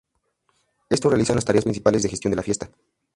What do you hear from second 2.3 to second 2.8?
de la fiesta.